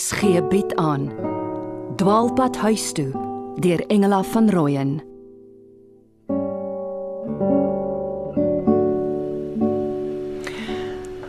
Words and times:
RSG 0.00 0.48
bied 0.48 0.76
aan 0.80 1.10
Dwaalpad 1.96 2.56
huis 2.56 2.92
toe 2.96 3.10
deur 3.60 3.80
Engela 3.86 4.22
van 4.22 4.50
Rooyen 4.50 4.92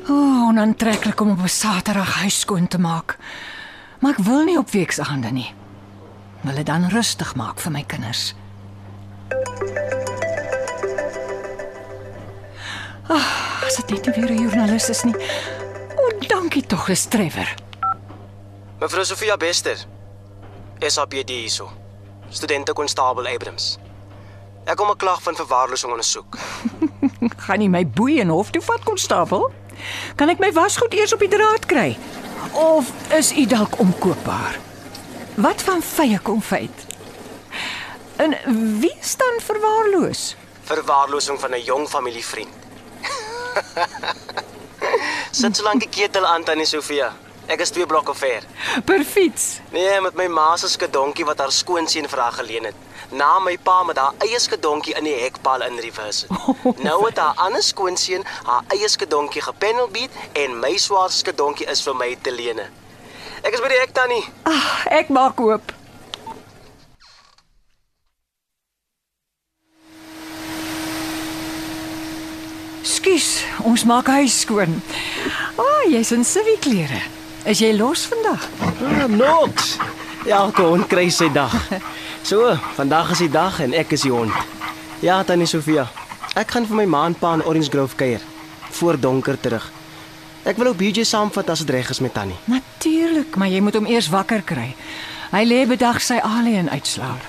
O, 0.08 0.14
oh, 0.14 0.48
onaantreklik 0.48 1.20
om 1.20 1.30
op 1.30 1.42
'n 1.44 1.48
Saterdag 1.48 2.14
huis 2.22 2.40
skoon 2.40 2.68
te 2.68 2.80
maak. 2.80 3.18
Maar 4.00 4.12
ek 4.12 4.24
wil 4.24 4.44
nie 4.44 4.58
op 4.58 4.70
weksaande 4.70 5.32
nie. 5.32 5.54
Wil 6.42 6.56
dit 6.56 6.66
dan 6.66 6.88
rustig 6.90 7.36
maak 7.36 7.60
vir 7.60 7.72
my 7.72 7.84
kinders. 7.84 8.36
Ag, 13.08 13.20
oh, 13.20 13.66
as 13.68 13.76
dit 13.76 13.92
nie 13.92 14.16
weer 14.16 14.32
'n 14.32 14.42
joernalis 14.42 14.90
is 14.90 15.04
nie. 15.04 15.16
O, 15.96 16.08
oh, 16.08 16.20
dankie 16.28 16.66
tog, 16.66 16.88
Trevor. 17.08 17.70
Mevrou 18.82 19.06
Sofia 19.06 19.38
Bester. 19.38 19.78
SAPD 20.80 21.30
hierso. 21.30 21.72
Studente 22.30 22.74
konstabel 22.74 23.28
Abrams. 23.28 23.78
Ek 24.66 24.76
kom 24.76 24.90
'n 24.90 24.98
klag 24.98 25.22
van 25.22 25.36
verwaarlosing 25.36 25.92
ondersoek. 25.92 26.38
Gaan 27.46 27.60
nie 27.62 27.70
my 27.70 27.86
boei 27.86 28.20
en 28.20 28.34
hof 28.34 28.50
toe 28.50 28.62
vat 28.62 28.82
konstabel? 28.84 29.52
Kan 30.16 30.34
ek 30.34 30.42
my 30.42 30.50
wasgoed 30.58 30.98
eers 30.98 31.14
op 31.14 31.22
die 31.22 31.30
draad 31.30 31.66
kry? 31.70 31.94
Of 32.58 32.90
is 33.14 33.32
u 33.38 33.46
dalk 33.46 33.78
omkoopbaar? 33.78 34.58
Wat 35.38 35.62
van 35.62 35.82
vye 35.82 36.20
konfyt? 36.20 36.86
En 38.18 38.34
wie 38.82 38.98
staan 39.00 39.38
verwaarloos? 39.46 40.36
Verwaarlosing 40.64 41.40
van 41.40 41.54
'n 41.54 41.62
jong 41.64 41.90
familievriend. 41.90 42.58
Sit 45.42 45.56
so 45.56 45.64
lank 45.64 45.80
die 45.86 45.90
ketel 45.90 46.26
aan 46.26 46.44
tannie 46.44 46.66
Sofia. 46.66 47.14
Ek 47.52 47.60
is 47.60 47.74
twee 47.76 47.86
blokke 47.86 48.14
ver. 48.16 48.46
Per 48.88 49.04
fiets. 49.04 49.60
Nee, 49.76 49.98
met 50.02 50.16
my 50.16 50.28
ma 50.32 50.54
se 50.56 50.70
skedonkie 50.72 51.26
wat 51.28 51.42
haar 51.44 51.52
skoonseun 51.52 52.08
vir 52.08 52.22
haar 52.24 52.38
geleen 52.38 52.70
het. 52.70 52.78
Na 53.12 53.42
my 53.44 53.58
pa 53.60 53.82
met 53.84 54.00
haar 54.00 54.16
eie 54.24 54.40
skedonkie 54.40 54.96
in 54.96 55.04
die 55.04 55.18
hekpaal 55.20 55.66
in 55.68 55.82
reverse. 55.84 56.32
nou 56.88 56.96
het 57.04 57.20
haar 57.20 57.36
ander 57.44 57.64
skoonseun 57.64 58.24
haar 58.48 58.64
eie 58.72 58.88
skedonkie 58.88 59.44
gepanelbeat 59.44 60.16
en 60.46 60.56
my 60.64 60.78
swaar 60.80 61.12
skedonkie 61.12 61.68
is 61.68 61.84
vir 61.84 62.00
my 62.00 62.10
te 62.24 62.32
lene. 62.32 62.70
Ek 63.44 63.52
is 63.52 63.60
by 63.60 63.76
die 63.76 63.84
hek 63.84 63.92
tannie. 64.00 64.24
Ag, 64.48 64.88
ek 65.02 65.12
maak 65.12 65.44
oop. 65.44 65.76
Skus, 72.88 73.42
ons 73.68 73.84
maak 73.84 74.08
huis 74.22 74.46
skoon. 74.46 74.80
Ah, 75.58 75.66
oh, 75.66 75.90
jy's 75.92 76.16
in 76.16 76.24
civic 76.24 76.64
klere. 76.64 77.20
Is 77.46 77.60
jy 77.60 77.72
los 77.74 78.06
vandag? 78.06 78.44
Ah, 78.62 79.08
Nox. 79.10 79.78
Ja, 80.30 80.44
kon 80.54 80.84
kry 80.88 81.10
sy 81.10 81.30
dag. 81.34 81.54
So, 82.22 82.52
vandag 82.78 83.16
is 83.16 83.24
die 83.24 83.32
dag 83.34 83.56
en 83.66 83.72
ek 83.74 83.96
is 83.98 84.04
die 84.06 84.12
hond. 84.14 84.36
Ja, 85.02 85.24
tannie 85.26 85.48
Sofia. 85.50 85.88
Ek 86.38 86.52
gaan 86.54 86.68
vir 86.70 86.78
my 86.78 86.86
ma 86.86 87.00
en 87.10 87.16
pa 87.18 87.32
in 87.34 87.42
Orange 87.50 87.72
Grove 87.74 87.98
kuier 87.98 88.22
voor 88.78 89.00
donker 89.02 89.40
terug. 89.42 89.66
Ek 90.46 90.62
wil 90.62 90.70
ook 90.70 90.78
BJ 90.78 91.04
saamvat 91.10 91.50
as 91.50 91.64
dit 91.66 91.74
reg 91.74 91.90
is 91.90 92.00
met 92.00 92.14
tannie. 92.14 92.38
Natuurlik, 92.46 93.36
maar 93.42 93.50
jy 93.50 93.60
moet 93.66 93.76
hom 93.80 93.90
eers 93.90 94.12
wakker 94.14 94.46
kry. 94.46 94.70
Hy 95.34 95.42
lê 95.50 95.64
bedag 95.66 95.98
sy 96.06 96.22
alien 96.22 96.70
uitslaap. 96.70 97.26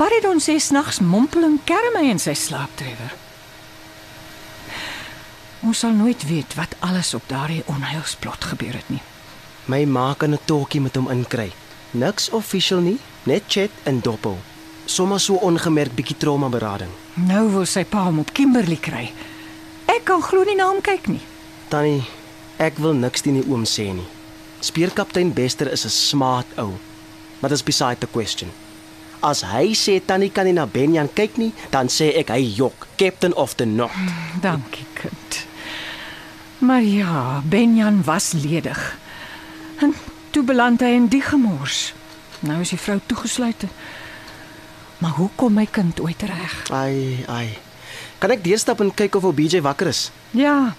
Paridon 0.00 0.40
sê 0.40 0.56
snags 0.56 1.02
mompel 1.04 1.44
en 1.46 1.60
kerm 1.68 2.00
hy 2.00 2.08
in 2.16 2.18
sy 2.22 2.32
slaap 2.34 2.72
Trevor. 2.80 3.12
Ons 5.68 5.84
sal 5.84 5.92
nooit 5.96 6.24
weet 6.32 6.56
wat 6.56 6.74
alles 6.80 7.12
op 7.14 7.28
daardie 7.28 7.62
onheilsplot 7.68 8.50
gebeur 8.56 8.80
het 8.80 8.88
nie. 8.92 9.04
My 9.66 9.84
ma 9.84 10.14
kan 10.14 10.32
'n 10.32 10.38
talkie 10.44 10.80
met 10.80 10.96
hom 10.96 11.10
inkry. 11.10 11.52
Niks 11.90 12.30
official 12.30 12.80
nie, 12.80 12.98
net 13.22 13.42
chat 13.48 13.70
en 13.82 14.00
doppel. 14.00 14.38
Sommige 14.84 15.20
so 15.20 15.34
ongemerk 15.34 15.94
bietjie 15.94 16.16
trauma 16.16 16.48
berading. 16.48 16.90
Nou 17.14 17.50
wil 17.50 17.66
sy 17.66 17.84
pa 17.84 18.02
hom 18.04 18.18
op 18.18 18.32
Kimberley 18.32 18.76
kry. 18.76 19.12
Ek 19.86 20.04
kan 20.04 20.22
glo 20.22 20.44
nie 20.44 20.56
na 20.56 20.68
hom 20.68 20.80
kyk 20.80 21.06
nie. 21.08 21.22
Tannie, 21.68 22.04
ek 22.58 22.78
wil 22.78 22.92
niks 22.92 23.22
teen 23.22 23.40
die 23.40 23.48
oom 23.50 23.64
sê 23.64 23.92
nie. 23.94 24.06
Speerkaptein 24.60 25.32
Bester 25.32 25.72
is 25.72 25.84
'n 25.84 25.90
smaat 25.90 26.46
ou. 26.58 26.72
Maar 27.40 27.50
dit 27.50 27.58
is 27.58 27.64
beside 27.64 28.00
the 28.00 28.06
question. 28.06 28.50
As 29.22 29.40
hy 29.40 29.72
sê 29.72 30.00
tannie 30.04 30.30
kan 30.30 30.44
nie 30.44 30.52
na 30.52 30.66
Benjan 30.66 31.08
kyk 31.14 31.36
nie, 31.36 31.52
dan 31.70 31.88
sê 31.88 32.12
ek 32.16 32.28
hy 32.28 32.54
jok, 32.56 32.86
captain 32.96 33.34
of 33.34 33.56
the 33.56 33.64
knot. 33.64 33.90
Dankie, 34.42 34.86
kind. 34.94 35.46
Maar 36.58 36.82
ja, 36.82 37.42
Benjan 37.44 38.02
was 38.04 38.32
ledig. 38.32 38.96
Toe 40.44 40.52
beland 40.52 40.82
hy 40.84 40.90
in 40.92 41.06
die 41.08 41.22
gemors. 41.24 41.94
Nou 42.44 42.58
is 42.60 42.68
die 42.74 42.76
vrou 42.76 42.98
toegesluit. 43.08 43.62
Maar 45.00 45.14
hoe 45.16 45.30
kom 45.40 45.54
my 45.56 45.64
kind 45.64 46.02
ooit 46.04 46.20
reg? 46.28 46.56
Ai, 46.68 47.24
ai. 47.32 47.56
Kan 48.20 48.34
ek 48.34 48.42
deurstap 48.44 48.82
en 48.84 48.92
kyk 48.92 49.16
of 49.16 49.24
ou 49.24 49.32
BJ 49.32 49.62
wakker 49.64 49.88
is? 49.88 50.10
Ja. 50.36 50.74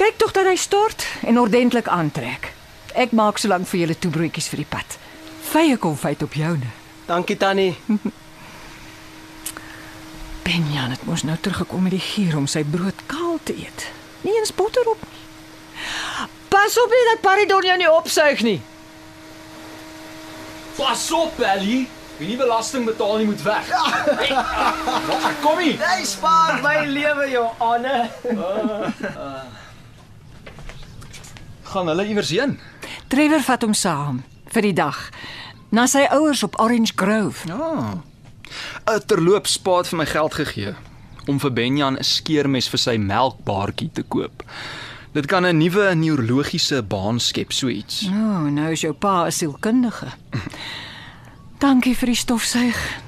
Kyk 0.00 0.16
tog 0.16 0.32
dat 0.32 0.48
hy 0.48 0.56
stort 0.56 1.04
en 1.20 1.36
ordentlik 1.42 1.92
aantrek. 1.92 2.54
Ek 2.96 3.12
maak 3.12 3.36
solank 3.36 3.68
vir 3.68 3.82
julle 3.82 4.00
toebroodjies 4.00 4.48
vir 4.54 4.64
die 4.64 4.70
pad. 4.72 4.96
Vye 5.52 5.76
konfyt 5.76 6.24
op 6.24 6.40
joune. 6.40 6.72
Dankie 7.12 7.36
tannie. 7.36 7.76
Benjan 10.48 10.96
het 10.96 11.04
mos 11.04 11.28
nou 11.28 11.36
teruggekom 11.36 11.90
met 11.90 11.98
die 11.98 12.06
gier 12.08 12.40
om 12.40 12.48
sy 12.48 12.64
brood 12.64 13.04
kaal 13.04 13.36
te 13.44 13.52
eet. 13.52 13.90
Nie 14.24 14.40
eens 14.40 14.56
botter 14.56 14.96
op 14.96 15.10
nie. 15.10 15.19
Pas 16.60 16.76
op 16.78 16.90
nie 16.92 17.04
dat 17.08 17.20
Paridon 17.24 17.64
jou 17.64 17.76
nie 17.80 17.88
opsuig 17.90 18.42
nie. 18.44 18.58
Pas 20.76 21.06
op, 21.16 21.38
Ellie. 21.40 21.88
Wie 22.18 22.28
nie 22.28 22.36
belasting 22.36 22.84
betaal 22.84 23.16
nie 23.16 23.28
moet 23.30 23.42
weg. 23.42 23.68
Wag, 25.08 25.28
kom 25.40 25.58
hier. 25.58 25.78
Hy 25.80 26.04
spaar 26.04 26.58
my 26.60 26.82
lewe, 26.84 27.30
jou 27.32 27.46
Anne. 27.64 28.10
Gaan 31.70 31.88
hulle 31.88 32.06
iewers 32.12 32.34
heen? 32.36 32.58
Trevor 33.08 33.40
vat 33.48 33.64
hom 33.64 33.72
saam 33.74 34.20
vir 34.52 34.68
die 34.68 34.76
dag 34.76 35.00
na 35.72 35.86
sy 35.88 36.04
ouers 36.12 36.44
op 36.44 36.60
Orange 36.60 36.92
Grove. 36.92 37.48
Ja. 37.48 38.02
'n 38.84 39.00
Terloops 39.06 39.56
spaat 39.56 39.88
vir 39.88 39.98
my 40.02 40.06
geld 40.12 40.34
gegee 40.34 40.74
om 41.24 41.40
vir 41.40 41.52
Benjan 41.56 41.96
'n 41.96 42.04
skeermes 42.04 42.68
vir 42.68 42.84
sy 42.84 42.96
melkbaartjie 43.00 43.90
te 43.96 44.02
koop. 44.02 44.44
Dit 45.12 45.26
kan 45.26 45.42
'n 45.46 45.56
nuwe 45.58 45.94
neurologiese 45.94 46.82
baan 46.82 47.20
skep, 47.20 47.52
so 47.52 47.68
iets. 47.68 48.06
O, 48.06 48.10
oh, 48.14 48.46
nou 48.50 48.70
is 48.70 48.80
jou 48.80 48.92
pa 48.92 49.24
'n 49.26 49.32
sielkundige. 49.32 50.06
Dankie 51.58 51.96
vir 51.96 52.06
die 52.06 52.14
stofsuig. 52.16 53.00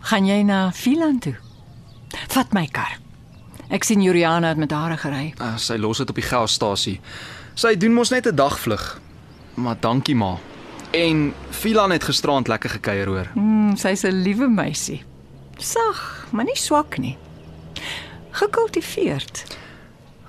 Gaan 0.00 0.26
jy 0.26 0.42
na 0.42 0.70
Finland 0.72 1.22
toe? 1.22 1.34
Vat 2.28 2.52
my 2.52 2.66
kar. 2.66 2.98
Ek 3.68 3.84
sien 3.84 4.02
Juliana 4.02 4.48
het 4.48 4.56
met 4.56 4.70
haar 4.70 4.98
gery. 4.98 5.34
Uh, 5.40 5.56
sy 5.56 5.76
los 5.76 5.98
dit 5.98 6.08
op 6.08 6.14
die 6.14 6.24
gasstasie. 6.24 7.00
Sy 7.54 7.76
doen 7.76 7.92
mos 7.94 8.10
net 8.10 8.26
'n 8.26 8.34
dagvlug. 8.36 9.00
Maar 9.54 9.76
dankie 9.80 10.14
ma. 10.14 10.38
En 10.92 11.34
Filan 11.50 11.90
het 11.90 12.04
gisterand 12.04 12.48
lekker 12.48 12.70
gekuier 12.70 13.06
hoor. 13.06 13.26
Mm, 13.34 13.76
Sy's 13.76 14.02
'n 14.04 14.22
liewe 14.22 14.48
meisie. 14.48 15.04
Sag, 15.58 16.26
maar 16.32 16.44
nie 16.44 16.56
swak 16.56 16.98
nie. 16.98 17.16
Gekultiveerd. 18.30 19.44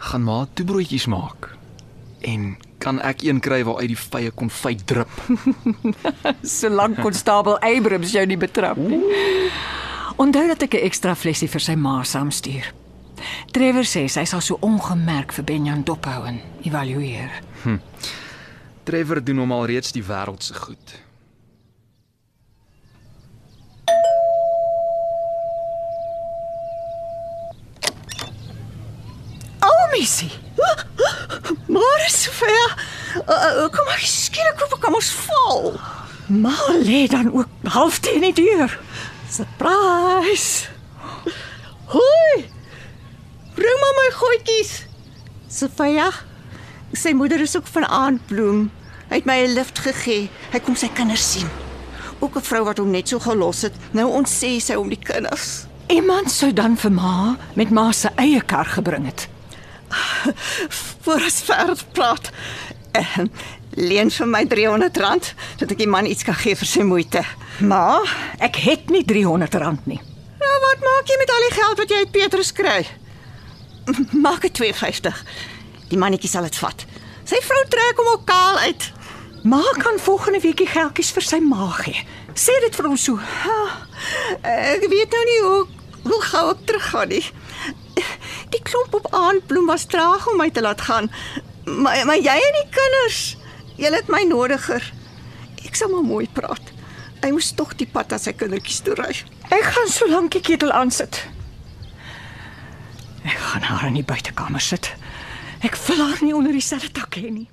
Gaan 0.07 0.23
ma 0.23 0.45
toebroodjies 0.53 1.05
maak. 1.11 1.49
En 2.23 2.55
kan 2.79 3.01
ek 3.03 3.25
een 3.25 3.39
kry 3.43 3.59
waar 3.67 3.81
uit 3.81 3.91
die 3.91 3.99
vye 3.99 4.31
konfyt 4.31 4.85
drup? 4.87 5.11
Solank 6.57 7.01
konstabel 7.03 7.57
Abrams 7.59 8.13
jou 8.15 8.23
nie 8.25 8.37
betrap 8.39 8.79
nie. 8.79 9.01
Onthou 10.15 10.45
dat 10.47 10.63
ek 10.63 10.79
'n 10.79 10.85
ekstra 10.87 11.15
flesie 11.15 11.49
vir 11.51 11.61
sy 11.61 11.75
ma 11.75 12.03
saamstuur. 12.03 12.71
Trevor 13.51 13.83
sê 13.83 14.07
sy 14.07 14.23
sal 14.23 14.41
so 14.41 14.57
ongemerk 14.61 15.33
vir 15.33 15.43
Benjan 15.43 15.83
dophou 15.83 16.25
en 16.25 16.39
evalueer. 16.63 17.31
Trevor 18.83 19.23
doen 19.23 19.37
hom 19.37 19.51
al 19.51 19.65
reeds 19.65 19.91
die 19.91 20.03
wêreld 20.03 20.43
se 20.43 20.53
goed. 20.53 21.06
O, 29.97 29.99
missie. 29.99 30.31
Maar 31.67 32.05
Sofia, 32.07 32.77
uh, 33.15 33.67
kom 33.69 33.85
maar 33.85 33.99
skielik 33.99 34.61
op 34.63 34.77
kom 34.79 34.93
ons 34.93 35.11
val. 35.11 35.79
Maar 36.25 36.75
lê 36.83 37.07
dan 37.07 37.33
ook 37.33 37.47
half 37.63 37.99
teen 37.99 38.21
die 38.21 38.33
deur. 38.33 38.79
Surprise. 39.29 40.67
Hoi. 41.85 42.45
Bring 43.53 43.79
maar 43.79 43.95
my 43.95 44.09
goedjies. 44.13 44.85
Sofia, 45.49 46.11
sy 46.93 47.11
moeder 47.11 47.41
is 47.41 47.57
ook 47.57 47.67
van 47.67 47.85
aandbloem. 47.85 48.67
Hy 49.09 49.15
het 49.15 49.25
my 49.25 49.37
'n 49.45 49.53
lift 49.53 49.79
gegee. 49.79 50.29
Hy 50.51 50.59
kom 50.59 50.75
sy 50.75 50.89
kinders 50.93 51.31
sien. 51.31 51.49
Ook 52.19 52.35
'n 52.35 52.41
vrou 52.41 52.63
wat 52.63 52.77
hom 52.77 52.91
net 52.91 53.07
so 53.07 53.19
gelos 53.19 53.61
het. 53.61 53.73
Nou 53.91 54.11
ons 54.11 54.29
sê 54.43 54.59
sy 54.59 54.73
om 54.73 54.89
die 54.89 55.03
kinders. 55.03 55.65
Iemand 55.87 56.31
sou 56.31 56.53
dan 56.53 56.77
vir 56.77 56.91
ma 56.91 57.37
met 57.53 57.69
ma 57.69 57.91
se 57.91 58.09
eie 58.15 58.41
kar 58.41 58.65
gebring 58.65 59.05
het. 59.05 59.27
Voor 61.03 61.23
ons 61.23 61.41
verder 61.47 61.83
praat. 61.93 62.31
Uh, 62.97 63.25
Leen 63.77 64.09
vir 64.09 64.29
my 64.29 64.41
R300 64.47 65.33
dat 65.61 65.71
ek 65.71 65.77
die 65.77 65.89
man 65.89 66.07
iets 66.09 66.25
kan 66.25 66.37
gee 66.37 66.57
vir 66.57 66.69
sy 66.69 66.85
moeite. 66.87 67.21
Ma, 67.61 68.01
ek 68.41 68.57
het 68.63 68.89
nie 68.93 69.03
R300 69.05 69.85
nie. 69.85 69.99
Nou 70.41 70.55
wat 70.63 70.85
maak 70.85 71.11
jy 71.11 71.17
met 71.21 71.33
al 71.33 71.45
die 71.45 71.55
geld 71.59 71.81
wat 71.83 71.93
jy 71.93 71.99
uit 72.05 72.15
Petrus 72.15 72.51
kry? 72.57 72.79
Maak 74.11 74.41
dit 74.47 74.53
250. 74.57 75.21
Die 75.91 75.99
mannetjie 76.01 76.31
sal 76.31 76.47
dit 76.47 76.57
vat. 76.59 76.85
Sy 77.27 77.39
vrou 77.43 77.63
trek 77.71 78.01
hom 78.01 78.09
ook 78.15 78.25
kaal 78.27 78.57
uit. 78.65 78.89
Ma 79.47 79.61
kan 79.77 79.99
volgende 80.01 80.41
week 80.43 80.57
die 80.59 80.67
geldjies 80.67 81.13
vir 81.15 81.23
sy 81.23 81.39
ma 81.43 81.69
gee. 81.77 82.01
Sê 82.37 82.55
dit 82.65 82.75
vir 82.75 82.89
hom 82.89 82.97
so. 82.99 83.19
Ek 84.41 84.83
weet 84.89 85.13
nou 85.13 85.23
nie 85.29 85.41
hoe 85.45 85.61
hoe 86.07 86.21
gou 86.23 86.43
ek 86.53 86.65
teruggaan 86.69 87.11
nie. 87.11 87.23
Die 88.53 88.61
klomp 88.63 88.93
op 88.93 89.07
aandbloem 89.13 89.67
was 89.67 89.85
traag 89.85 90.27
om 90.27 90.37
my 90.37 90.49
te 90.49 90.61
laat 90.61 90.81
gaan. 90.81 91.11
Maar 91.65 92.05
maar 92.05 92.19
jy 92.19 92.37
en 92.47 92.59
die 92.61 92.69
kinders, 92.71 93.37
julle 93.75 93.99
het 93.99 94.07
my 94.11 94.23
nodiger. 94.27 94.93
Ek 95.65 95.75
sal 95.75 95.91
maar 95.91 96.05
mooi 96.07 96.27
praat. 96.33 96.71
Hy 97.23 97.33
moes 97.33 97.51
tog 97.57 97.73
die 97.75 97.89
pad 97.91 98.13
aan 98.13 98.21
sy 98.23 98.31
kindertjies 98.37 98.83
toe 98.85 98.95
ry. 98.95 99.11
Ek 99.51 99.65
gaan 99.75 99.89
so 99.91 100.07
lank 100.07 100.31
die 100.35 100.43
ketel 100.43 100.71
aansit. 100.71 101.25
Ek 103.27 103.37
gaan 103.49 103.65
haar 103.67 103.87
in 103.89 103.97
die 103.99 104.05
buitekamer 104.07 104.63
sit. 104.63 104.93
Ek 105.65 105.75
wil 105.87 106.03
haar 106.05 106.21
nie 106.23 106.35
onder 106.37 106.53
dieselfde 106.55 106.93
dak 106.95 107.17
hê 107.19 107.31
nie. 107.33 107.47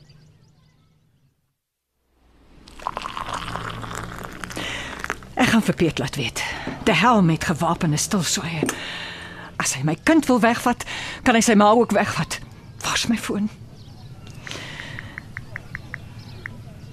Ek 5.35 5.51
gaan 5.51 5.65
vir 5.67 5.75
Piet 5.81 5.99
laat 5.99 6.17
weet. 6.21 6.45
Die 6.87 6.95
hel 6.95 7.23
met 7.27 7.49
gewapende 7.49 7.99
stilswye. 7.99 8.69
As 9.57 9.75
hy 9.77 9.83
my 9.87 9.97
kind 10.05 10.27
wil 10.27 10.41
wegvat, 10.41 10.85
kan 11.23 11.35
hy 11.37 11.43
sy 11.45 11.55
ma 11.59 11.71
ook 11.73 11.95
wegvat. 11.97 12.41
Waar's 12.85 13.07
my 13.09 13.17
foon? 13.19 13.49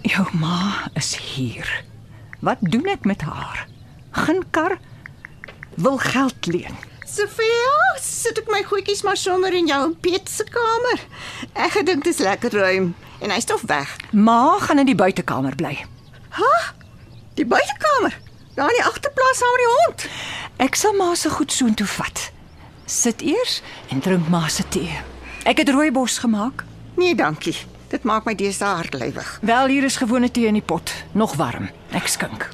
Jou 0.07 0.25
ma 0.39 0.87
is 0.97 1.15
hier. 1.15 1.67
Wat 2.41 2.57
doen 2.61 2.87
ek 2.89 3.05
met 3.05 3.21
haar? 3.21 3.67
Geen 4.11 4.43
kar 4.51 4.77
wil 5.77 5.97
geld 5.97 6.45
leen. 6.45 6.75
Sofia, 7.07 7.75
sit 7.99 8.39
ek 8.39 8.49
my 8.51 8.61
goedjies 8.63 9.03
maar 9.03 9.19
sommer 9.19 9.53
in 9.53 9.67
jou 9.67 9.79
en 9.83 9.95
Piet 9.99 10.29
se 10.31 10.45
kamer. 10.47 11.01
Ek 11.53 11.75
gedink 11.75 12.05
dit 12.05 12.13
is 12.13 12.23
lekker 12.23 12.55
ruim 12.55 12.93
en 13.21 13.33
hy's 13.35 13.45
tog 13.45 13.61
weg. 13.69 13.91
Ma 14.11 14.57
gaan 14.63 14.79
in 14.79 14.89
die 14.89 14.97
buitekamer 14.97 15.55
bly. 15.59 15.75
Die 17.39 17.45
buitekamer. 17.47 18.15
Daar 18.55 18.69
in 18.71 18.79
die 18.79 18.85
agterplaas 18.85 19.37
saam 19.39 19.53
met 19.55 19.61
die 19.63 19.71
hond. 19.71 20.05
Ek 20.67 20.75
sal 20.75 20.95
ma 20.97 21.13
se 21.15 21.29
goed 21.31 21.51
soontoe 21.51 21.87
vat. 21.87 22.31
Sit 22.91 23.21
eers 23.23 23.61
en 23.87 24.01
drink 24.03 24.27
ma 24.27 24.47
se 24.51 24.65
tee. 24.67 24.91
Ek 25.47 25.61
het 25.63 25.69
rooibos 25.71 26.17
gemaak. 26.19 26.65
Nee, 26.99 27.15
dankie. 27.15 27.55
Dit 27.87 28.03
maak 28.03 28.27
my 28.27 28.33
deesdae 28.35 28.75
hartlywig. 28.81 29.29
Wel 29.47 29.71
hier 29.71 29.87
is 29.87 29.95
gewone 30.01 30.27
tee 30.31 30.49
in 30.49 30.59
die 30.59 30.65
pot, 30.65 30.91
nog 31.15 31.37
warm. 31.39 31.69
Ek 31.95 32.11
skink. 32.11 32.49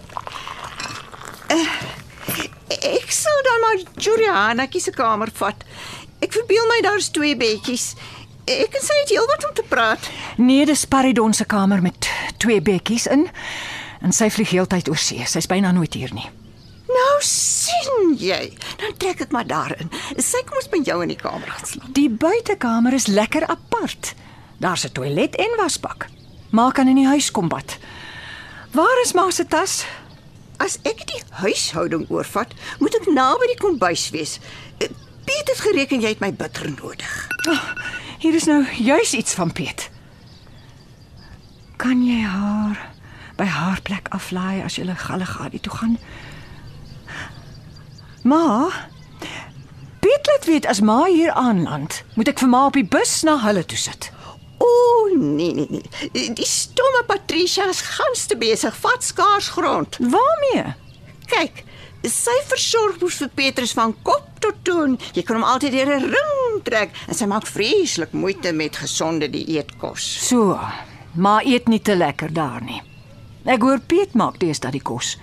Ek 2.78 3.10
sal 3.14 3.42
dan 3.48 3.66
maar 3.66 3.82
Julianetjie 3.98 4.82
se 4.82 4.94
kamer 4.94 5.34
vat. 5.42 5.66
Ek 6.22 6.38
verbeel 6.38 6.70
my 6.70 6.80
daar's 6.86 7.10
twee 7.10 7.34
bedjies. 7.38 7.96
Ek 8.46 8.78
en 8.78 8.86
sy 8.86 9.02
het 9.02 9.14
heelwat 9.16 9.46
om 9.50 9.58
te 9.58 9.66
praat. 9.66 10.10
Nee, 10.38 10.66
dis 10.70 10.86
Paridon 10.86 11.34
se 11.34 11.50
kamer 11.50 11.82
met 11.82 12.10
twee 12.38 12.62
bekkies 12.62 13.10
in. 13.10 13.26
En 14.06 14.14
sy 14.14 14.30
vlieg 14.30 14.54
heeltyd 14.54 14.90
oor 14.94 15.02
see. 15.02 15.26
Sy's 15.26 15.50
byna 15.50 15.74
nooit 15.74 15.98
hier 15.98 16.14
nie. 16.14 16.30
Nou 16.88 17.16
sien 17.26 17.97
jy. 18.20 18.58
Dan 18.82 18.98
trek 18.98 19.22
ek 19.28 19.32
maar 19.32 19.48
daarin. 19.48 19.90
Sy 20.18 20.42
kom 20.46 20.58
ons 20.60 20.70
by 20.72 20.82
jou 20.86 21.02
in 21.06 21.14
die 21.14 21.20
kamer 21.20 21.48
gaan 21.50 21.68
slaap. 21.70 21.94
Die 21.98 22.10
buitekamer 22.10 22.94
is 22.94 23.08
lekker 23.08 23.48
apart. 23.48 24.14
Daar's 24.60 24.86
'n 24.86 24.92
toilet 24.92 25.36
en 25.36 25.58
wasbak. 25.58 26.08
Ma 26.52 26.72
kan 26.72 26.88
in 26.88 26.96
die 26.96 27.08
huis 27.08 27.32
kom 27.32 27.48
bad. 27.48 27.78
Waar 28.72 29.02
is 29.04 29.14
ma 29.14 29.30
se 29.30 29.46
tas? 29.46 29.86
As 30.58 30.80
ek 30.84 31.06
die 31.08 31.22
huishouding 31.30 32.10
oorvat, 32.10 32.54
moet 32.80 32.96
ek 32.96 33.08
naby 33.14 33.48
die 33.48 33.62
kombuis 33.62 34.10
wees. 34.10 34.40
Eh, 34.80 34.88
Piet 35.28 35.48
het 35.48 35.60
gereken 35.60 36.02
jy 36.02 36.08
het 36.08 36.20
my 36.20 36.32
bitter 36.34 36.70
nodig. 36.72 37.28
Hier 38.20 38.34
is 38.34 38.46
nou 38.46 38.64
juis 38.80 39.14
iets 39.14 39.34
van 39.34 39.52
Piet. 39.52 39.90
Kan 41.78 42.06
jy 42.06 42.24
haar 42.24 42.80
by 43.38 43.46
haar 43.46 43.82
plek 43.82 44.08
aflaai 44.10 44.64
as 44.64 44.76
jy 44.80 44.88
Galligadi 44.96 45.60
toe 45.60 45.74
gaan? 45.74 45.98
Ma, 48.28 48.70
Piet 50.00 50.28
laat 50.28 50.46
weet 50.46 50.66
as 50.66 50.82
ma 50.82 51.06
hier 51.06 51.32
aanland, 51.32 52.02
moet 52.16 52.28
ek 52.28 52.42
vir 52.44 52.50
ma 52.52 52.66
op 52.68 52.76
die 52.76 52.88
bus 52.96 53.22
na 53.24 53.38
hulle 53.46 53.64
toe 53.64 53.80
sit. 53.80 54.10
O, 54.60 54.72
nee 55.16 55.54
nee 55.56 55.68
nee. 55.70 56.34
Die 56.36 56.48
stomme 56.48 57.06
Patricia 57.08 57.70
is 57.72 57.80
gans 57.86 58.26
te 58.28 58.36
besig, 58.40 58.76
vat 58.84 59.06
skaars 59.06 59.48
grond. 59.56 60.00
Waarmee? 60.02 60.74
Kyk, 61.32 61.64
sy 62.08 62.36
versorg 62.50 63.00
moes 63.00 63.22
vir 63.22 63.32
Petrus 63.38 63.76
van 63.78 63.96
kop 64.04 64.42
tot 64.44 64.60
toe. 64.68 64.98
Jy 65.16 65.24
kan 65.24 65.40
hom 65.40 65.48
altyd 65.48 65.78
deur 65.78 65.94
'n 65.96 66.12
ring 66.12 66.60
trek 66.68 66.92
en 67.08 67.16
sy 67.16 67.30
maak 67.32 67.48
vreeslik 67.48 68.12
moeite 68.12 68.52
met 68.52 68.76
gesonde 68.76 69.30
dieetkos. 69.30 70.04
So, 70.28 70.60
ma 71.16 71.40
eet 71.44 71.68
nie 71.68 71.82
te 71.82 71.96
lekker 71.96 72.34
daar 72.34 72.62
nie. 72.62 72.82
Ek 73.46 73.62
hoor 73.62 73.80
Piet 73.80 74.14
maak 74.14 74.40
deesdae 74.40 74.72
die 74.72 74.84
kos. 74.84 75.16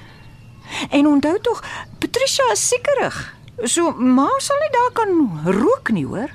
En 0.90 1.06
onthou 1.06 1.38
tog, 1.40 1.62
Patricia 1.98 2.50
is 2.52 2.68
siekerig. 2.68 3.34
So 3.64 3.92
ma 3.92 4.28
sal 4.38 4.58
nie 4.58 4.72
daar 4.74 4.92
kan 4.92 5.12
rook 5.44 5.90
nie, 5.94 6.06
hoor. 6.06 6.32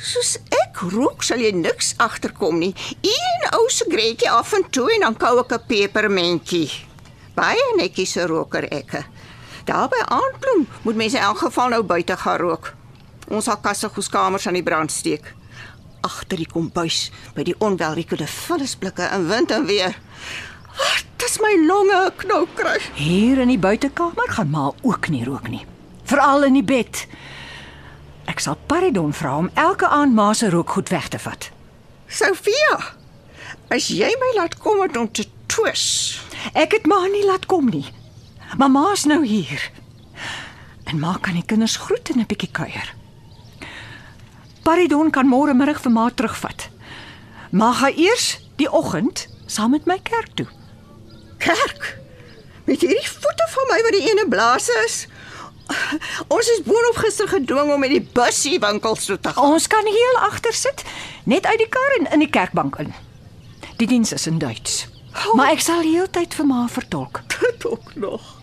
Soos 0.00 0.38
ek 0.62 0.80
rook, 0.94 1.22
sal 1.22 1.42
jy 1.44 1.52
niks 1.52 1.92
agterkom 2.00 2.58
nie. 2.58 2.72
Een 3.04 3.48
ou 3.52 3.66
sigaretjie 3.68 4.30
af 4.32 4.54
en 4.56 4.64
toe 4.72 4.88
en 4.94 5.06
dan 5.06 5.16
kou 5.16 5.38
ek 5.40 5.52
'n 5.52 5.66
pepermentjie. 5.68 6.70
Baie 7.34 7.76
netjies 7.76 8.12
se 8.12 8.26
roker 8.26 8.64
ekke. 8.68 9.04
Daar 9.64 9.88
by 9.88 10.02
aandbloem 10.06 10.66
moet 10.82 10.96
mense 10.96 11.16
in 11.16 11.22
elk 11.22 11.38
geval 11.38 11.68
nou 11.68 11.82
buite 11.82 12.16
gaan 12.16 12.36
rook. 12.36 12.74
Ons 13.28 13.44
sal 13.44 13.60
kassegoeskamers 13.60 14.46
aan 14.46 14.58
die 14.58 14.62
brand 14.62 14.92
steek. 14.92 15.34
Agter 16.00 16.36
die 16.36 16.48
kombuis 16.48 17.10
by 17.34 17.42
die 17.42 17.54
onwelriekende 17.58 18.26
vullisblikke 18.26 19.10
in 19.14 19.28
wind 19.28 19.50
en 19.50 19.66
weer. 19.66 19.94
Wat 20.76 21.24
is 21.26 21.38
my 21.40 21.54
longe 21.66 21.96
'n 22.06 22.16
knou 22.16 22.46
kry? 22.54 22.78
Hier 22.94 23.38
in 23.38 23.48
die 23.48 23.58
buitekamer 23.58 24.28
gaan 24.28 24.50
ma 24.50 24.72
ook 24.82 25.08
nie 25.08 25.24
rook 25.24 25.48
nie. 25.48 25.66
Veral 26.04 26.44
in 26.44 26.52
die 26.52 26.64
bed. 26.64 27.06
Ek 28.24 28.40
sal 28.40 28.56
Paridon 28.66 29.12
vra 29.12 29.36
om 29.36 29.50
elke 29.54 29.88
aand 29.88 30.14
ma 30.14 30.32
se 30.32 30.50
rookgoed 30.50 30.88
weg 30.88 31.08
te 31.08 31.18
vat. 31.18 31.50
Sofia, 32.06 32.78
as 33.70 33.88
jy 33.88 34.10
my 34.18 34.30
laat 34.36 34.58
kom 34.58 34.80
het 34.80 34.96
om 34.96 35.12
te 35.12 35.26
twis. 35.46 36.20
Ek 36.54 36.72
het 36.72 36.86
ma 36.86 37.06
nie 37.06 37.24
laat 37.26 37.46
kom 37.46 37.68
nie. 37.68 37.86
Maar 38.58 38.70
ma's 38.70 39.04
nou 39.04 39.26
hier. 39.26 39.70
En 40.84 40.98
ma 40.98 41.16
kan 41.20 41.34
die 41.34 41.46
kinders 41.46 41.76
groet 41.76 42.10
en 42.10 42.20
'n 42.20 42.26
bietjie 42.26 42.50
kuier. 42.50 42.94
Paridon 44.62 45.10
kan 45.10 45.26
môre 45.26 45.54
middag 45.54 45.80
vir 45.80 45.92
ma 45.92 46.10
terugvat. 46.10 46.68
Ma 47.50 47.72
gaan 47.72 47.96
eers 47.96 48.38
die 48.56 48.72
oggend 48.72 49.28
saam 49.46 49.70
met 49.70 49.86
my 49.86 49.98
kerk 50.02 50.34
toe. 50.34 50.46
Kerk. 51.40 51.96
Met 52.68 52.84
hierdie 52.84 53.08
voete 53.08 53.46
van 53.54 53.72
my 53.72 53.80
wat 53.86 53.96
die 53.96 54.06
ene 54.10 54.26
blaas 54.28 54.68
is. 54.84 55.00
Ons 56.28 56.48
is 56.50 56.62
boonop 56.66 56.98
gister 56.98 57.28
gedwing 57.30 57.72
om 57.72 57.80
met 57.80 57.92
die 57.94 58.02
busie 58.02 58.58
winkels 58.62 59.06
toe 59.06 59.18
te 59.20 59.32
gaan. 59.32 59.52
Ons 59.54 59.68
kan 59.70 59.86
heel 59.86 60.18
agter 60.26 60.54
sit, 60.54 60.84
net 61.24 61.46
uit 61.46 61.58
die 61.62 61.68
kar 61.70 61.96
en 61.98 62.10
in 62.12 62.24
die 62.24 62.30
kerkbank 62.30 62.78
in. 62.82 62.92
Die 63.78 63.88
diens 63.88 64.12
is 64.12 64.26
in 64.26 64.40
Duits. 64.42 64.84
Maar 65.34 65.54
ek 65.54 65.62
sal 65.64 65.82
heeltyd 65.84 66.34
vir 66.36 66.46
ma 66.46 66.66
vertolk. 66.70 67.22
Dit 67.40 67.66
ook 67.66 67.94
nog. 67.94 68.36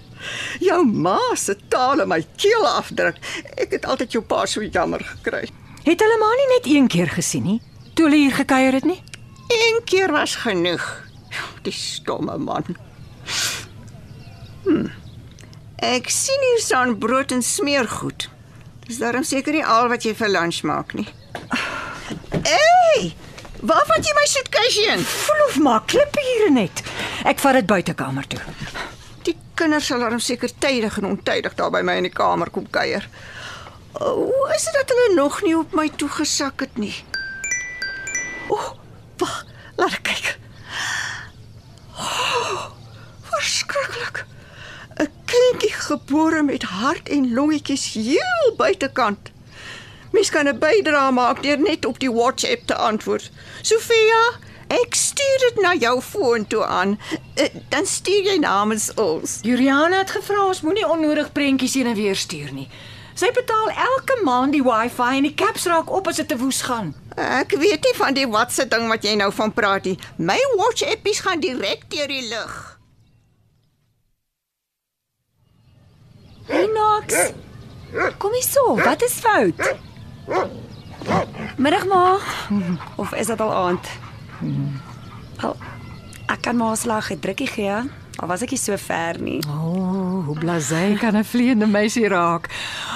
Jou 0.63 0.81
ma 0.87 1.19
se 1.37 1.55
taal 1.69 2.01
in 2.03 2.09
my 2.09 2.21
keel 2.41 2.65
afdruk. 2.67 3.19
Ek 3.55 3.75
het 3.77 3.85
altyd 3.85 4.17
jou 4.17 4.23
pa 4.25 4.45
so 4.49 4.63
jammer 4.65 5.03
gekry. 5.13 5.45
Het 5.85 6.03
hulle 6.03 6.17
maar 6.19 6.39
nie 6.39 6.49
net 6.55 6.71
een 6.71 6.89
keer 6.91 7.11
gesien 7.13 7.45
nie, 7.47 7.59
toe 7.95 8.09
hulle 8.09 8.23
hier 8.25 8.35
gekuier 8.35 8.75
het 8.79 8.87
nie? 8.87 8.99
Een 9.47 9.79
keer 9.87 10.11
was 10.11 10.35
genoeg. 10.43 10.83
Die 11.63 11.75
stomme 11.75 12.35
man. 12.41 12.75
Hm. 14.67 14.89
Ek 15.87 16.09
sien 16.11 16.41
hier 16.43 16.59
staan 16.59 16.97
brood 16.99 17.31
en 17.31 17.43
smeergoed. 17.43 18.27
Dis 18.87 18.99
daarom 18.99 19.23
seker 19.23 19.55
nie 19.55 19.65
al 19.65 19.87
wat 19.91 20.03
jy 20.03 20.13
vir 20.17 20.31
lunch 20.33 20.63
maak 20.67 20.93
nie. 20.97 21.07
Hey! 22.43 23.13
Waar 23.67 23.85
vat 23.89 24.05
jy 24.05 24.13
my 24.13 24.25
soetkasie 24.29 24.85
in? 24.93 25.03
Voel 25.03 25.43
of 25.47 25.57
maar 25.65 25.85
klippe 25.89 26.21
hier 26.23 26.51
net. 26.53 26.83
Ek 27.27 27.39
vat 27.41 27.57
dit 27.57 27.69
buitekamer 27.69 28.27
toe. 28.29 28.39
Die 29.25 29.35
kinders 29.57 29.89
sal 29.89 30.03
daarom 30.03 30.21
seker 30.23 30.51
tydig 30.61 30.99
en 31.01 31.09
ontydig 31.09 31.55
daar 31.57 31.73
by 31.73 31.81
my 31.85 31.97
in 32.01 32.09
die 32.09 32.13
kamer 32.13 32.51
kom 32.53 32.67
kuier. 32.69 33.07
Hoe 33.97 34.47
is 34.55 34.67
dit 34.67 34.77
dat 34.77 34.93
hulle 34.93 35.15
nog 35.15 35.41
nie 35.41 35.55
op 35.57 35.73
my 35.75 35.87
toe 35.89 36.09
gesak 36.19 36.61
het 36.67 36.77
nie? 36.77 36.93
O, 38.47 38.55
oh, 38.55 38.67
wag, 39.23 39.39
laat 39.79 39.97
ek 39.97 40.05
kyk. 40.11 40.33
Oh, 41.97 42.69
verskriklik. 43.31 44.25
'n 44.97 45.09
Kindjie 45.29 45.73
gebore 45.87 46.43
met 46.43 46.63
hart 46.63 47.09
en 47.09 47.33
longetjies 47.33 47.93
heel 47.93 48.53
buitekant. 48.57 49.31
Mens 50.11 50.29
kan 50.29 50.47
'n 50.47 50.59
bydrae 50.59 51.11
maak 51.11 51.43
deur 51.43 51.59
net 51.59 51.85
op 51.85 51.99
die 51.99 52.11
WhatsApp 52.11 52.67
te 52.67 52.75
antwoord. 52.75 53.31
Sofia, 53.61 54.21
Ek 54.67 54.95
stuur 54.99 55.39
dit 55.39 55.61
na 55.63 55.73
jou 55.79 56.01
foon 56.01 56.47
toe 56.47 56.65
aan. 56.65 56.99
Uh, 57.39 57.45
dan 57.69 57.85
stuur 57.85 58.23
jy 58.23 58.35
namens 58.37 58.89
ons. 58.99 59.39
Juliana 59.41 60.01
het 60.03 60.11
gevra 60.11 60.43
ons 60.45 60.61
moenie 60.61 60.87
onnodig 60.87 61.31
prentjies 61.31 61.73
heen 61.79 61.87
en 61.87 61.95
weer 61.95 62.15
stuur 62.15 62.51
nie. 62.51 62.67
Sy 63.17 63.31
betaal 63.33 63.71
elke 63.71 64.19
maand 64.23 64.53
die 64.53 64.61
Wi-Fi 64.61 65.17
en 65.17 65.25
die 65.25 65.33
caps 65.33 65.65
raak 65.65 65.89
op 65.89 66.07
as 66.11 66.19
dit 66.19 66.27
te 66.27 66.37
woes 66.37 66.61
gaan. 66.67 66.91
Ek 67.15 67.55
weet 67.57 67.87
nie 67.87 67.95
van 67.97 68.13
die 68.13 68.27
watse 68.29 68.67
ding 68.69 68.91
wat 68.91 69.07
jy 69.07 69.15
nou 69.17 69.31
van 69.33 69.53
praat 69.55 69.87
nie. 69.89 69.97
My 70.19 70.37
watch 70.59 70.83
appies 70.85 71.23
gaan 71.25 71.39
direk 71.41 71.87
deur 71.89 72.11
die 72.11 72.27
lug. 72.27 72.76
Hey 76.47 76.65
Nox. 76.65 77.31
Kom 78.17 78.31
hier 78.31 78.43
so, 78.43 78.75
wat 78.75 79.01
is 79.03 79.19
fout? 79.19 79.75
Middag 81.57 81.85
ma. 81.87 82.17
Of 82.95 83.13
is 83.13 83.27
dit 83.27 83.41
al 83.41 83.53
aand? 83.53 83.87
Al, 85.43 85.55
ek 86.31 86.41
kan 86.41 86.55
maar 86.55 86.77
slag 86.77 87.11
'n 87.11 87.19
drukkie 87.19 87.47
gee. 87.47 87.75
Al 88.17 88.27
was 88.27 88.41
ek 88.41 88.49
nie 88.51 88.59
so 88.59 88.77
ver 88.77 89.21
nie. 89.21 89.43
O, 89.47 89.51
oh, 89.51 90.25
hoe 90.25 90.37
blasé 90.39 90.95
kan 90.99 91.15
'n 91.17 91.23
vleiende 91.23 91.67
meisie 91.67 92.07
raak. 92.07 92.49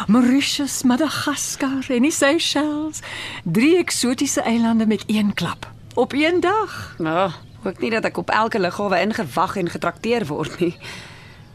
Mauritius, 0.08 0.84
Madagaskar 0.84 1.86
en 1.90 2.02
die 2.02 2.12
Seychelles. 2.12 3.00
Drie 3.44 3.78
eksotiese 3.78 4.42
eilande 4.42 4.86
met 4.88 5.04
een 5.08 5.34
klap 5.34 5.68
op 5.94 6.14
een 6.14 6.40
dag. 6.40 6.96
Nou, 6.98 7.32
ook 7.64 7.80
nie 7.80 7.90
dat 7.90 8.06
ek 8.06 8.18
op 8.18 8.30
elke 8.30 8.60
lughawe 8.60 9.02
ingewag 9.02 9.56
en 9.56 9.70
getrakteer 9.70 10.26
word 10.26 10.60
nie. 10.60 10.78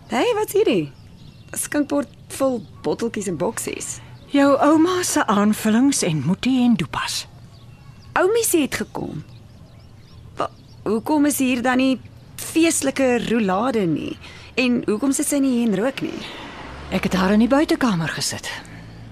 Hey, 0.06 0.32
wat's 0.34 0.52
hierdie? 0.52 0.92
Skinkbord 1.52 2.08
vol 2.38 2.60
botteltjies 2.82 3.28
en 3.30 3.36
boksies. 3.36 3.98
Jou 4.34 4.56
ouma 4.58 5.02
se 5.06 5.22
aanvullings 5.26 6.02
en 6.02 6.22
moetie 6.26 6.64
en 6.64 6.74
dopas. 6.74 7.26
Oumie 8.18 8.44
sê 8.44 8.64
het 8.64 8.74
gekom. 8.74 9.22
Wa, 10.36 10.48
hoekom 10.84 11.26
is 11.26 11.38
hier 11.38 11.62
dan 11.62 11.78
nie 11.78 12.00
feestelike 12.36 13.18
roulade 13.28 13.86
nie? 13.86 14.16
En 14.56 14.82
hoekom 14.86 15.12
sit 15.12 15.28
sy 15.28 15.38
nie 15.38 15.58
hier 15.58 15.68
en 15.70 15.78
rook 15.78 16.00
nie? 16.02 16.18
Ek 16.90 17.06
het 17.06 17.14
haar 17.18 17.34
in 17.36 17.44
die 17.44 17.50
buitekamer 17.50 18.08
gesit. 18.16 18.50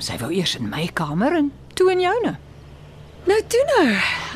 Sy 0.03 0.19
wou 0.19 0.33
eers 0.35 0.57
in 0.59 0.69
my 0.71 0.89
kamer 0.95 1.37
en 1.39 1.53
toe 1.79 1.91
in 1.93 2.03
joune. 2.03 2.35
Nou 3.25 3.39
toe 3.49 3.63
nou. 3.71 3.87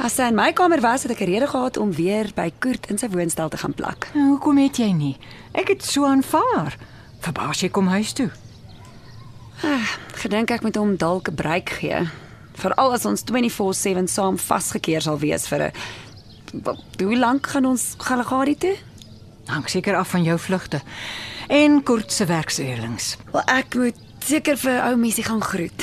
As 0.04 0.14
sy 0.16 0.30
in 0.30 0.38
my 0.38 0.52
kamer 0.56 0.80
was, 0.80 1.02
het 1.04 1.12
ek 1.12 1.20
'n 1.20 1.32
rede 1.32 1.46
gehad 1.46 1.76
om 1.76 1.92
weer 1.92 2.30
by 2.34 2.52
Koert 2.58 2.86
in 2.90 2.98
sy 2.98 3.08
woonstel 3.08 3.48
te 3.48 3.56
gaan 3.56 3.74
plak. 3.74 4.08
Nou, 4.14 4.28
hoekom 4.28 4.56
het 4.58 4.76
jy 4.76 4.92
nie? 4.92 5.16
Ek 5.52 5.68
het 5.68 5.84
so 5.84 6.04
aanvaar. 6.06 6.78
Verbaas 7.20 7.60
jy 7.60 7.68
kom 7.68 7.88
huis 7.88 8.12
toe. 8.12 8.30
Gedink 10.22 10.50
ek 10.54 10.62
moet 10.62 10.76
hom 10.78 10.96
dalk 10.96 11.28
'n 11.28 11.34
breek 11.34 11.70
gee. 11.80 12.08
Veral 12.54 12.92
as 12.92 13.04
ons 13.06 13.22
24/7 13.22 14.08
saam 14.08 14.38
vasgekeer 14.38 15.02
sal 15.02 15.18
wees 15.18 15.46
vir 15.48 15.62
'n 15.62 15.72
Hoe 17.02 17.16
lank 17.18 17.46
gaan 17.46 17.64
ons 17.66 17.94
Galagadi 17.98 18.56
toe? 18.56 18.76
Hang 19.46 19.68
seker 19.68 19.96
af 19.96 20.08
van 20.08 20.22
jou 20.22 20.38
vlugte 20.38 20.80
en 21.48 21.82
kort 21.82 22.12
se 22.12 22.24
werksreëlings. 22.26 23.16
Wel 23.32 23.42
ek 23.46 23.74
moet 23.74 23.94
seker 24.20 24.56
vir 24.56 24.82
ou 24.84 24.96
Missie 24.96 25.24
gaan 25.24 25.42
groet. 25.42 25.82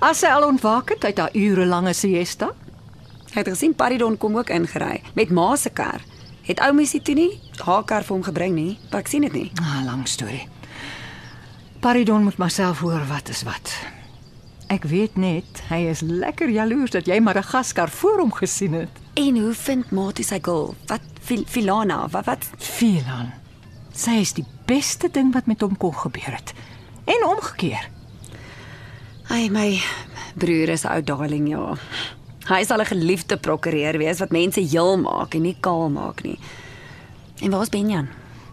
As 0.00 0.18
sy 0.18 0.26
al 0.26 0.44
ontwaak 0.48 0.88
het 0.90 1.04
uit 1.04 1.18
haar 1.18 1.34
urelange 1.34 1.92
siesta, 1.94 2.52
Hy 3.36 3.42
het 3.42 3.48
gesien 3.52 3.74
Paridon 3.74 4.16
kom 4.16 4.36
ook 4.38 4.48
ingery 4.48 5.02
met 5.14 5.30
ma 5.30 5.56
se 5.56 5.68
kar. 5.70 6.00
Het 6.42 6.60
ou 6.60 6.72
Missie 6.72 7.02
toe 7.02 7.14
nie 7.14 7.40
haar 7.64 7.84
kar 7.84 8.02
vir 8.02 8.14
hom 8.16 8.22
gebring 8.24 8.54
nie, 8.54 8.78
maar 8.90 9.00
ek 9.00 9.08
sien 9.08 9.20
dit 9.20 9.32
nie. 9.32 9.52
ah, 9.60 9.84
lang 9.84 10.08
storie. 10.08 10.48
Paridon 11.86 12.22
moet 12.22 12.36
maar 12.36 12.50
self 12.50 12.78
hoor 12.78 13.06
wat 13.06 13.28
is 13.28 13.44
wat. 13.46 13.70
Ek 14.66 14.88
weet 14.90 15.14
net 15.14 15.60
hy 15.68 15.84
is 15.86 16.00
lekker 16.02 16.50
jaloers 16.50 16.90
dat 16.90 17.06
jy 17.06 17.20
Madagaskar 17.22 17.92
voor 17.94 18.24
hom 18.24 18.32
gesien 18.34 18.72
het. 18.74 18.96
En 19.14 19.36
hoe 19.38 19.52
vind 19.54 19.92
Mati 19.94 20.24
sy 20.26 20.40
girl? 20.42 20.72
Wat 20.90 21.04
Fil 21.22 21.44
Filana? 21.46 22.00
Wat 22.10 22.26
wat? 22.26 22.48
Filan. 22.58 23.28
Sy 23.94 24.16
is 24.24 24.34
die 24.34 24.42
beste 24.66 25.06
ding 25.14 25.30
wat 25.36 25.46
met 25.46 25.62
hom 25.62 25.76
kon 25.78 25.94
gebeur 25.94 26.34
het. 26.34 26.50
En 27.06 27.22
omgekeer. 27.28 27.86
Ai 29.30 29.46
my 29.54 29.78
broer 30.34 30.74
is 30.74 30.82
'n 30.82 30.90
ou 30.90 31.02
darling 31.02 31.46
ja. 31.48 31.76
Hy 32.50 32.64
sal 32.64 32.80
'n 32.82 32.90
geliefde 32.90 33.36
prokureur 33.36 33.98
wees 33.98 34.18
wat 34.18 34.34
mense 34.34 34.60
heel 34.60 34.98
maak 34.98 35.34
en 35.34 35.42
nie 35.42 35.56
kaal 35.60 35.88
maak 35.88 36.22
nie. 36.22 36.38
En 37.40 37.50
waar's 37.50 37.70
Benjan? 37.70 38.08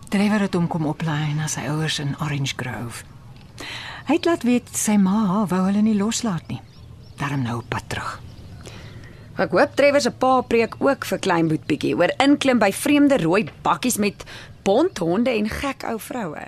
Trevor 0.10 0.40
het 0.40 0.54
hom 0.54 0.68
kom 0.68 0.86
oplaai 0.86 1.34
na 1.34 1.48
sy 1.48 1.66
ouers 1.66 2.00
in 2.00 2.16
Orange 2.22 2.54
Grove. 2.56 3.13
Hy 4.04 4.18
het 4.18 4.26
laat 4.28 4.44
weet 4.44 4.68
sy 4.76 4.98
ma 5.00 5.46
wou 5.48 5.62
hulle 5.64 5.82
nie 5.84 5.96
loslaat 5.96 6.50
nie. 6.52 6.60
Daarom 7.20 7.46
nou 7.46 7.62
op 7.62 7.70
pad 7.72 7.86
terug. 7.88 8.18
Ek 9.40 9.54
hoop 9.56 9.78
Trevor 9.80 10.04
se 10.04 10.12
pa 10.12 10.42
preek 10.46 10.76
ook 10.84 11.08
vir 11.10 11.22
klein 11.24 11.48
boetbietjie 11.50 11.96
oor 11.98 12.12
inklim 12.22 12.60
by 12.62 12.70
vreemde 12.76 13.18
rooi 13.24 13.48
bakkies 13.66 13.98
met 13.98 14.26
bondhonde 14.68 15.32
en 15.32 15.48
gek 15.50 15.88
ou 15.90 15.96
vroue. 15.98 16.44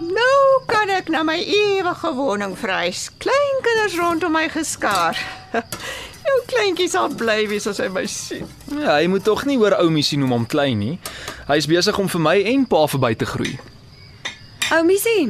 Nou 0.00 0.40
kan 0.70 0.94
ek 0.94 1.10
na 1.12 1.24
my 1.26 1.36
ewige 1.42 2.14
woning 2.14 2.54
verhuis. 2.56 3.10
Kleinkinders 3.18 3.98
rondom 3.98 4.32
my 4.32 4.46
geskaar. 4.48 5.18
Jou 6.24 6.38
kleintjie 6.48 6.88
sal 6.88 7.12
bly 7.12 7.42
wees 7.50 7.66
as 7.68 7.82
hy 7.82 7.90
my 7.92 8.06
sien. 8.08 8.48
Ja, 8.72 8.96
hy 8.96 9.10
moet 9.12 9.26
tog 9.26 9.44
nie 9.44 9.58
hoor 9.60 9.76
ou 9.82 9.90
missie 9.92 10.16
noem 10.22 10.38
hom 10.38 10.48
klein 10.48 10.80
nie. 10.80 10.96
Hy's 11.50 11.68
besig 11.68 11.98
om 12.00 12.08
vir 12.08 12.22
my 12.30 12.38
en 12.54 12.64
pa 12.70 12.86
verby 12.94 13.12
te 13.18 13.28
groei. 13.28 13.58
Ou 14.72 14.82
Missie, 14.86 15.28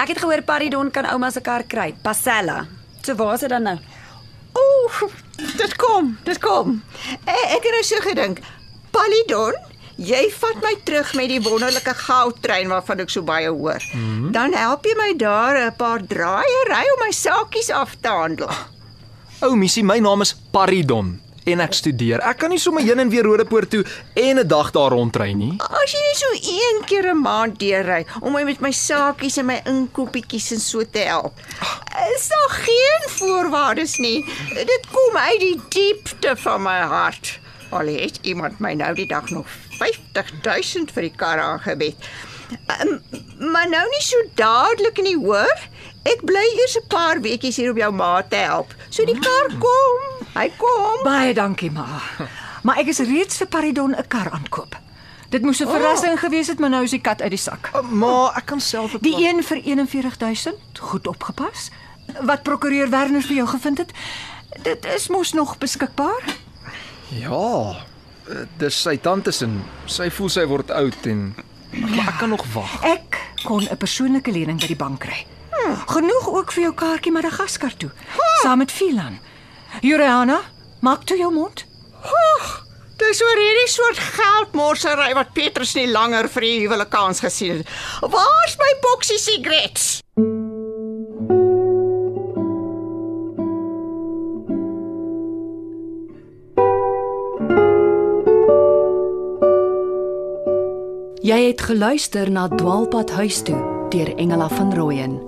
ek 0.00 0.08
het 0.12 0.18
gehoor 0.20 0.42
Paridon 0.46 0.90
kan 0.92 1.06
ouma 1.12 1.30
se 1.32 1.40
kar 1.40 1.64
kry, 1.68 1.94
Pasella. 2.02 2.66
So 3.02 3.14
waar 3.16 3.34
is 3.34 3.40
dit 3.40 3.50
dan 3.52 3.62
nou? 3.62 3.76
Ooh, 4.56 5.10
dit 5.56 5.76
kom, 5.76 6.16
dit 6.24 6.38
kom. 6.40 6.82
E- 7.24 7.48
Ek 7.56 7.62
het 7.62 7.72
nou 7.72 7.82
so 7.84 8.00
gedink. 8.04 8.40
Palidon, 8.90 9.54
jy 9.96 10.30
vat 10.38 10.62
my 10.62 10.74
terug 10.84 11.14
met 11.14 11.28
die 11.28 11.40
wonderlike 11.44 11.94
goudtrein 11.94 12.68
waarvan 12.72 13.00
ek 13.04 13.10
so 13.12 13.22
baie 13.22 13.48
hoor. 13.48 13.82
Mm 13.94 14.06
-hmm. 14.06 14.32
Dan 14.32 14.52
help 14.52 14.84
jy 14.84 14.94
my 14.96 15.12
daar 15.16 15.56
'n 15.66 15.76
paar 15.76 16.00
draaie 16.06 16.60
ry 16.68 16.84
om 16.94 17.00
my 17.04 17.12
saakies 17.12 17.70
af 17.70 17.96
te 18.00 18.08
handel. 18.08 18.50
Ou 19.42 19.54
missie, 19.56 19.84
my 19.84 19.98
naam 19.98 20.20
is 20.20 20.34
Paridon 20.50 21.20
en 21.46 21.62
ek 21.62 21.76
studeer. 21.78 22.22
Ek 22.26 22.40
kan 22.42 22.50
nie 22.50 22.60
sommer 22.60 22.84
heen 22.86 23.00
en 23.02 23.10
weer 23.12 23.26
Rodepoort 23.26 23.70
toe 23.70 23.84
en 24.14 24.38
'n 24.38 24.48
dag 24.48 24.70
daar 24.74 24.90
rondry 24.90 25.32
nie. 25.32 25.54
As 25.58 25.92
jy 25.92 26.02
net 26.02 26.18
so 26.18 26.30
een 26.34 26.84
keer 26.86 27.10
'n 27.14 27.22
maand 27.22 27.58
deurry 27.58 28.06
om 28.20 28.32
my 28.32 28.42
met 28.44 28.60
my 28.60 28.72
saakies 28.72 29.36
en 29.38 29.46
my 29.46 29.60
inkopietjies 29.64 30.52
en 30.52 30.60
so 30.60 30.82
te 30.90 30.98
help. 30.98 31.32
Is 32.14 32.28
daar 32.28 32.50
geen 32.50 33.02
voorwaardes 33.18 33.96
nie. 33.96 34.24
Dit 34.54 34.86
kom 34.90 35.16
uit 35.16 35.40
die 35.40 35.60
diepte 35.68 36.36
van 36.36 36.62
my 36.62 36.80
hart. 36.80 37.38
Al 37.70 37.86
het 37.86 38.18
iemand 38.22 38.58
my 38.58 38.72
nou 38.72 38.94
die 38.94 39.06
dag 39.06 39.30
nog 39.30 39.46
50000 39.78 40.90
vir 40.90 41.02
die 41.02 41.16
kar 41.16 41.38
aangebied. 41.38 41.96
Um, 42.80 43.02
maar 43.38 43.68
nou 43.68 43.88
nie 43.90 44.02
so 44.02 44.16
dadelik 44.34 45.02
nie, 45.02 45.16
hoor? 45.16 45.58
Ek 46.02 46.22
bly 46.22 46.46
eers 46.58 46.76
'n 46.78 46.86
paar 46.88 47.20
weekies 47.20 47.56
hier 47.56 47.70
om 47.70 47.78
jou 47.78 47.92
ma 47.92 48.22
te 48.22 48.36
help. 48.36 48.74
So 48.88 49.04
die 49.04 49.18
kar 49.18 49.50
kom. 49.58 50.15
Hy 50.36 50.50
kom. 50.60 51.00
Baie 51.04 51.32
dankie 51.34 51.70
ma. 51.72 51.86
Maar 52.66 52.82
ek 52.82 52.90
is 52.92 52.98
reeds 53.08 53.38
vir 53.40 53.46
Paridon 53.46 53.94
'n 53.96 54.08
kar 54.08 54.30
aankoop. 54.30 54.76
Dit 55.30 55.42
moes 55.42 55.60
'n 55.60 55.68
verrassing 55.68 56.12
oh. 56.12 56.20
gewees 56.20 56.46
het, 56.46 56.58
maar 56.58 56.70
nou 56.70 56.82
is 56.84 56.90
die 56.90 57.00
kat 57.00 57.22
uit 57.22 57.30
die 57.30 57.38
sak. 57.38 57.70
Uh, 57.74 57.80
maar 57.80 58.36
ek 58.36 58.46
kan 58.46 58.60
self 58.60 58.94
'n 58.94 58.98
Die 59.00 59.26
een 59.26 59.42
vir 59.42 59.60
41000, 59.62 60.58
goed 60.80 61.06
opgepas. 61.06 61.70
Wat 62.20 62.42
prokureur 62.42 62.90
Werner 62.90 63.22
vir 63.22 63.36
jou 63.36 63.48
gevind 63.48 63.78
het, 63.78 63.92
dit 64.62 64.84
is 64.84 65.08
mos 65.08 65.32
nog 65.32 65.58
beskikbaar. 65.58 66.22
Ja, 67.08 67.76
dis 68.58 68.82
sy 68.82 68.96
tante 68.96 69.30
se. 69.30 69.48
Sy 69.84 70.10
voel 70.10 70.28
sy 70.28 70.46
word 70.46 70.70
oud 70.70 71.06
en 71.06 71.34
maar 71.70 72.08
ek 72.08 72.18
kan 72.18 72.28
nog 72.28 72.44
wag. 72.52 72.82
Ek 72.82 73.20
kon 73.44 73.62
'n 73.62 73.76
persoonlike 73.76 74.30
lening 74.30 74.60
by 74.60 74.66
die 74.66 74.76
bank 74.76 75.00
kry. 75.00 75.26
Genoeg 75.86 76.28
ook 76.28 76.52
vir 76.52 76.62
jou 76.62 76.74
kaartjie 76.74 77.12
Madagaskar 77.12 77.76
toe, 77.76 77.90
saam 78.42 78.58
met 78.58 78.72
Filan. 78.72 79.18
Juliana, 79.82 80.40
maak 80.80 81.04
toe 81.04 81.18
jou 81.18 81.32
mond. 81.32 81.64
Dis 82.96 83.20
oor 83.20 83.36
hierdie 83.36 83.68
soort 83.68 83.98
geldmorsery 84.00 85.10
wat 85.18 85.34
Petrus 85.36 85.74
nie 85.76 85.84
langer 85.90 86.30
vir 86.32 86.46
die 86.46 86.54
huwelik 86.62 86.88
kans 86.90 87.20
gesien 87.20 87.60
het. 87.60 87.68
Waar's 88.00 88.56
my 88.56 88.72
boksie 88.80 89.20
sigarette? 89.20 90.00
Jy 101.26 101.40
het 101.50 101.60
geluister 101.68 102.30
na 102.30 102.48
Dwaalpad 102.48 103.10
huis 103.18 103.42
toe 103.42 103.58
deur 103.90 104.14
Engela 104.16 104.48
van 104.48 104.70
Rooyen. 104.74 105.25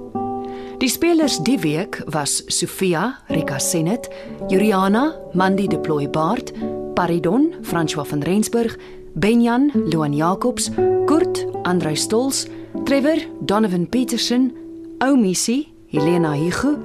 Die 0.79 0.89
spelers 0.89 1.41
die 1.43 1.59
week 1.59 1.97
was 2.07 2.45
Sofia, 2.47 3.19
Rika 3.27 3.59
Senet, 3.59 4.09
Juliana, 4.47 5.17
Mandy 5.35 5.67
de 5.67 5.79
Plooi 5.79 6.07
Baard, 6.07 6.53
Paridon, 6.95 7.49
François 7.63 8.07
van 8.07 8.23
Rensburg, 8.23 8.79
Benjan, 9.15 9.73
Loan 9.91 10.15
Jacobs, 10.15 10.71
Kurt, 11.07 11.47
Andrei 11.65 11.97
Stols, 11.97 12.47
Trevor, 12.85 13.19
Donovan 13.41 13.89
Petersen, 13.89 14.53
Oumissie, 14.99 15.73
Helena 15.91 16.37
Hugo, 16.37 16.79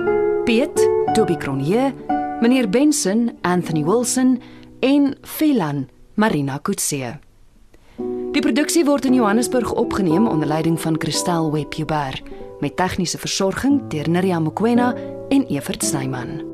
Piet, 0.43 0.89
Toby 1.13 1.37
Cronje, 1.37 1.93
Meneer 2.41 2.69
Benson, 2.69 3.31
Anthony 3.41 3.83
Wilson 3.83 4.41
en 4.79 5.15
Phelan, 5.21 5.87
Marina 6.15 6.57
Kutse. 6.57 7.19
Die 8.33 8.41
produksie 8.41 8.85
word 8.85 9.05
in 9.05 9.13
Johannesburg 9.13 9.69
opgeneem 9.77 10.25
onder 10.27 10.47
leiding 10.47 10.81
van 10.81 10.95
Christel 10.97 11.51
Webber 11.51 12.41
met 12.63 12.75
tegniese 12.79 13.19
versorging 13.19 13.81
deur 13.91 14.09
Neriya 14.09 14.39
Mkwena 14.39 14.93
en 15.29 15.45
Evert 15.47 15.83
Snyman. 15.83 16.52